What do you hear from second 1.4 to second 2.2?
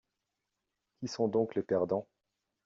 les perdants?